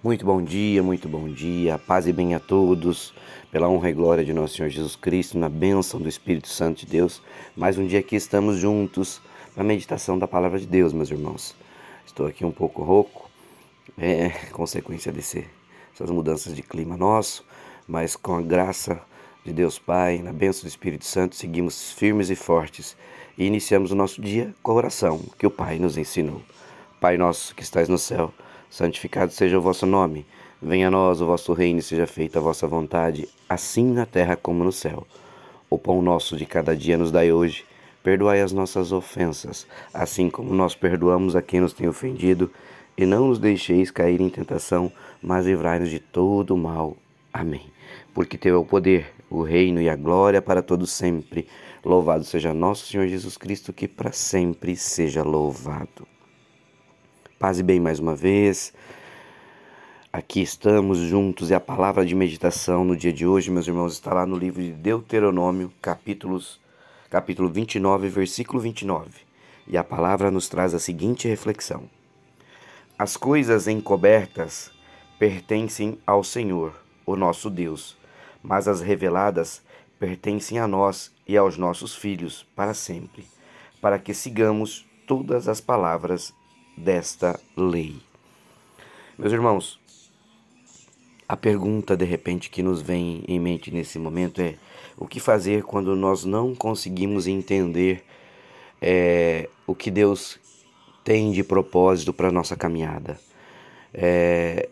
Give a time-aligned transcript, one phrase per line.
[0.00, 3.12] Muito bom dia, muito bom dia, paz e bem a todos,
[3.50, 6.86] pela honra e glória de nosso Senhor Jesus Cristo, na bênção do Espírito Santo de
[6.86, 7.20] Deus.
[7.56, 9.20] Mais um dia que estamos juntos
[9.56, 11.52] na meditação da palavra de Deus, meus irmãos.
[12.06, 13.28] Estou aqui um pouco rouco,
[13.98, 17.44] é consequência dessas mudanças de clima nosso,
[17.84, 19.02] mas com a graça
[19.44, 22.96] de Deus Pai, na bênção do Espírito Santo, seguimos firmes e fortes
[23.36, 26.40] e iniciamos o nosso dia com a oração que o Pai nos ensinou.
[27.00, 28.32] Pai nosso que estais no céu,
[28.70, 30.26] santificado seja o vosso nome.
[30.60, 34.36] Venha a nós o vosso reino e seja feita a vossa vontade, assim na terra
[34.36, 35.06] como no céu.
[35.70, 37.64] O pão nosso de cada dia nos dai hoje.
[38.02, 42.50] Perdoai as nossas ofensas, assim como nós perdoamos a quem nos tem ofendido,
[42.96, 44.90] e não nos deixeis cair em tentação,
[45.22, 46.96] mas livrai-nos de todo o mal.
[47.32, 47.70] Amém.
[48.12, 51.46] Porque teu é o poder, o reino e a glória para todos sempre.
[51.84, 56.17] Louvado seja nosso Senhor Jesus Cristo, que para sempre seja louvado.
[57.38, 58.74] Paz e bem mais uma vez.
[60.12, 64.12] Aqui estamos juntos e a palavra de meditação no dia de hoje, meus irmãos, está
[64.12, 66.60] lá no livro de Deuteronômio, capítulos,
[67.08, 69.20] capítulo 29, versículo 29.
[69.68, 71.84] E a palavra nos traz a seguinte reflexão:
[72.98, 74.72] As coisas encobertas
[75.16, 76.74] pertencem ao Senhor,
[77.06, 77.96] o nosso Deus,
[78.42, 79.62] mas as reveladas
[79.96, 83.24] pertencem a nós e aos nossos filhos para sempre,
[83.80, 86.34] para que sigamos todas as palavras
[86.78, 87.96] desta lei.
[89.18, 89.78] Meus irmãos,
[91.28, 94.54] a pergunta de repente que nos vem em mente nesse momento é:
[94.96, 98.04] o que fazer quando nós não conseguimos entender
[98.80, 100.38] é, o que Deus
[101.04, 103.18] tem de propósito para a nossa caminhada?
[103.92, 104.68] É,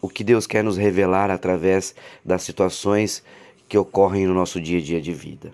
[0.00, 3.22] o que Deus quer nos revelar através das situações
[3.68, 5.52] que ocorrem no nosso dia a dia de vida.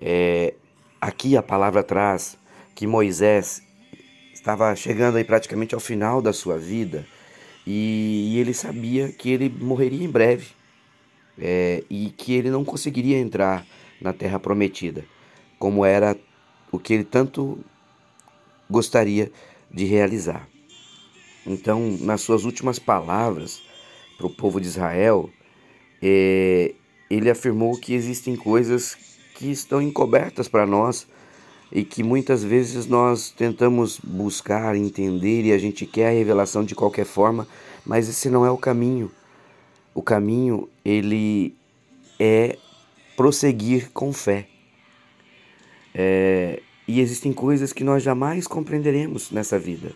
[0.00, 0.54] É,
[1.00, 2.38] aqui a palavra traz
[2.74, 3.62] que Moisés
[4.44, 7.06] estava chegando aí praticamente ao final da sua vida
[7.66, 10.48] e, e ele sabia que ele morreria em breve
[11.38, 13.66] é, e que ele não conseguiria entrar
[14.02, 15.02] na Terra Prometida,
[15.58, 16.14] como era
[16.70, 17.58] o que ele tanto
[18.68, 19.32] gostaria
[19.70, 20.46] de realizar.
[21.46, 23.62] Então, nas suas últimas palavras
[24.18, 25.30] para o povo de Israel,
[26.02, 26.74] é,
[27.08, 28.94] ele afirmou que existem coisas
[29.36, 31.08] que estão encobertas para nós
[31.70, 36.74] e que muitas vezes nós tentamos buscar, entender e a gente quer a revelação de
[36.74, 37.46] qualquer forma,
[37.84, 39.10] mas esse não é o caminho.
[39.94, 41.54] O caminho, ele
[42.18, 42.58] é
[43.16, 44.46] prosseguir com fé.
[45.94, 49.92] É, e existem coisas que nós jamais compreenderemos nessa vida,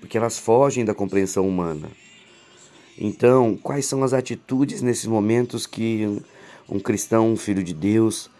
[0.00, 1.88] porque elas fogem da compreensão humana.
[2.98, 6.20] Então, quais são as atitudes nesses momentos que um,
[6.76, 8.30] um cristão, um filho de Deus,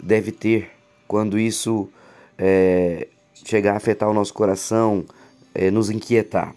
[0.00, 0.70] deve ter
[1.06, 1.88] quando isso
[2.38, 3.08] é,
[3.44, 5.04] chegar a afetar o nosso coração,
[5.54, 6.54] é, nos inquietar.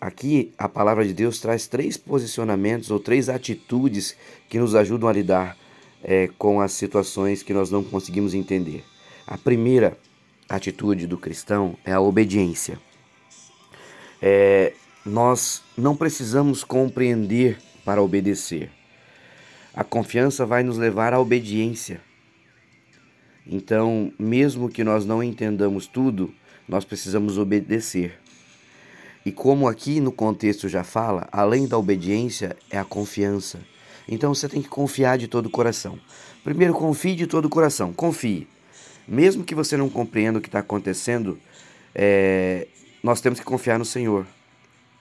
[0.00, 4.16] Aqui a palavra de Deus traz três posicionamentos ou três atitudes
[4.48, 5.56] que nos ajudam a lidar
[6.02, 8.84] é, com as situações que nós não conseguimos entender.
[9.26, 9.96] A primeira
[10.48, 12.78] atitude do cristão é a obediência.
[14.20, 18.70] É, nós não precisamos compreender para obedecer.
[19.74, 22.00] A confiança vai nos levar à obediência.
[23.46, 26.32] Então, mesmo que nós não entendamos tudo,
[26.68, 28.18] nós precisamos obedecer.
[29.24, 33.60] E como aqui no contexto já fala, além da obediência é a confiança.
[34.06, 35.98] Então você tem que confiar de todo o coração.
[36.42, 37.92] Primeiro, confie de todo o coração.
[37.92, 38.46] Confie.
[39.08, 41.38] Mesmo que você não compreenda o que está acontecendo,
[41.94, 42.66] é,
[43.02, 44.26] nós temos que confiar no Senhor,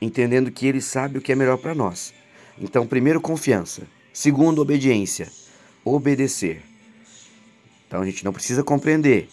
[0.02, 2.14] entendendo que Ele sabe o que é melhor para nós.
[2.60, 3.84] Então, primeiro, confiança.
[4.14, 5.30] Segundo, obediência.
[5.84, 6.62] Obedecer.
[7.94, 9.30] Então a gente não precisa compreender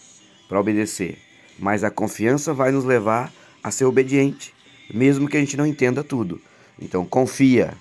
[0.47, 1.17] para obedecer,
[1.57, 3.33] mas a confiança vai nos levar
[3.63, 4.53] a ser obediente,
[4.93, 6.39] mesmo que a gente não entenda tudo.
[6.79, 7.73] Então confia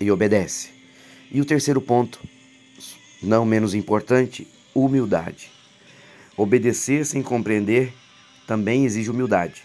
[0.00, 0.70] e obedece.
[1.30, 2.18] E o terceiro ponto,
[3.22, 5.48] não menos importante, humildade.
[6.36, 7.92] Obedecer sem compreender
[8.48, 9.62] também exige humildade.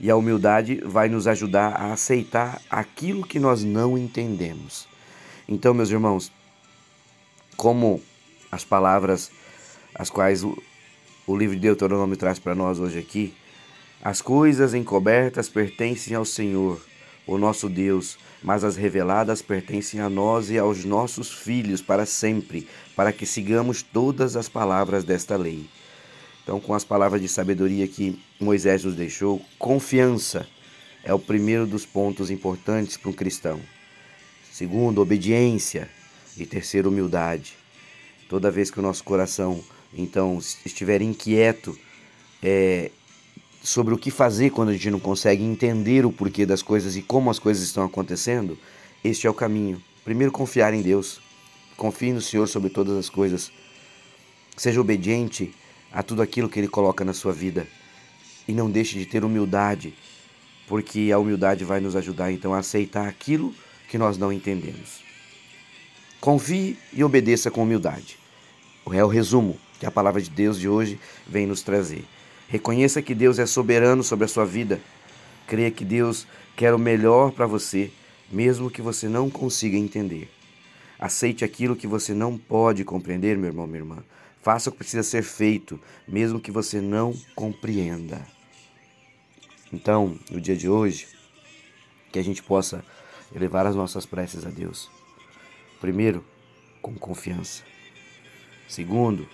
[0.00, 4.88] E a humildade vai nos ajudar a aceitar aquilo que nós não entendemos.
[5.46, 6.32] Então, meus irmãos,
[7.58, 8.00] como
[8.50, 9.30] as palavras
[9.98, 10.56] as quais o,
[11.26, 13.34] o livro de Deuteronômio traz para nós hoje aqui.
[14.02, 16.80] As coisas encobertas pertencem ao Senhor,
[17.26, 22.68] o nosso Deus, mas as reveladas pertencem a nós e aos nossos filhos para sempre,
[22.94, 25.68] para que sigamos todas as palavras desta lei.
[26.42, 30.46] Então, com as palavras de sabedoria que Moisés nos deixou, confiança
[31.02, 33.60] é o primeiro dos pontos importantes para um cristão.
[34.52, 35.88] Segundo, obediência.
[36.36, 37.54] E terceiro, humildade.
[38.28, 39.64] Toda vez que o nosso coração
[39.96, 41.76] então estiver inquieto,
[42.42, 42.90] é,
[43.62, 47.02] sobre o que fazer quando a gente não consegue entender o porquê das coisas e
[47.02, 48.56] como as coisas estão acontecendo,
[49.02, 49.82] este é o caminho.
[50.04, 51.20] Primeiro, confiar em Deus.
[51.76, 53.50] Confie no Senhor sobre todas as coisas.
[54.56, 55.52] Seja obediente
[55.92, 57.66] a tudo aquilo que Ele coloca na sua vida.
[58.46, 59.92] E não deixe de ter humildade,
[60.68, 63.52] porque a humildade vai nos ajudar então a aceitar aquilo
[63.88, 65.02] que nós não entendemos.
[66.20, 68.18] Confie e obedeça com humildade.
[68.92, 72.04] É o resumo que a palavra de Deus de hoje vem nos trazer.
[72.48, 74.80] Reconheça que Deus é soberano sobre a sua vida.
[75.46, 76.26] Creia que Deus
[76.56, 77.90] quer o melhor para você,
[78.30, 80.30] mesmo que você não consiga entender.
[80.98, 83.98] Aceite aquilo que você não pode compreender, meu irmão, minha irmã.
[84.42, 88.24] Faça o que precisa ser feito, mesmo que você não compreenda.
[89.72, 91.08] Então, no dia de hoje,
[92.12, 92.84] que a gente possa
[93.34, 94.88] elevar as nossas preces a Deus.
[95.80, 96.24] Primeiro,
[96.80, 97.64] com confiança.
[98.68, 99.28] Segundo,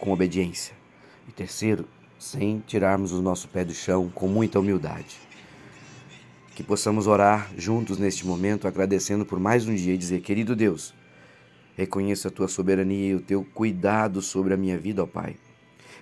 [0.00, 0.74] com obediência.
[1.28, 1.86] E terceiro,
[2.18, 5.18] sem tirarmos o nosso pé do chão, com muita humildade.
[6.54, 10.94] Que possamos orar juntos neste momento, agradecendo por mais um dia e dizer: Querido Deus,
[11.76, 15.36] reconheço a tua soberania e o teu cuidado sobre a minha vida, ó Pai.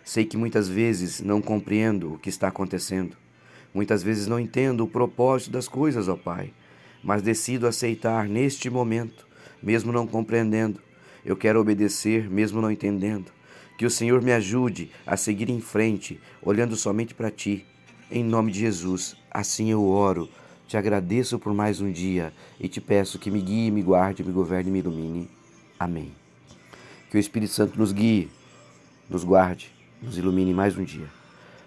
[0.05, 3.17] Sei que muitas vezes não compreendo o que está acontecendo.
[3.75, 6.53] Muitas vezes não entendo o propósito das coisas, ó Pai,
[7.03, 9.27] mas decido aceitar neste momento,
[9.63, 10.81] mesmo não compreendendo.
[11.25, 13.38] Eu quero obedecer, mesmo não entendendo.
[13.79, 17.65] Que o Senhor me ajude a seguir em frente, olhando somente para Ti.
[18.11, 20.29] Em nome de Jesus, assim eu oro.
[20.67, 24.33] Te agradeço por mais um dia e te peço que me guie, me guarde, me
[24.33, 25.31] governe e me ilumine.
[25.79, 26.11] Amém.
[27.09, 28.29] Que o Espírito Santo nos guie,
[29.09, 29.73] nos guarde,
[30.03, 31.07] nos ilumine mais um dia.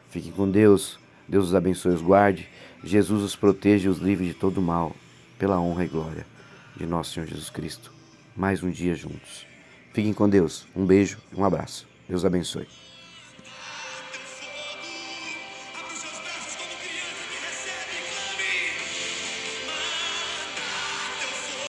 [0.10, 1.00] Fiquem com Deus.
[1.30, 2.50] Deus os abençoe os guarde.
[2.84, 4.94] Jesus os proteja e os livre de todo mal,
[5.40, 6.26] pela honra e glória
[6.76, 7.94] de nosso Senhor Jesus Cristo.
[8.36, 9.46] Mais um dia juntos.
[9.94, 10.68] Fiquem com Deus.
[10.76, 11.91] Um beijo um abraço.
[12.12, 12.68] Deus abençoe.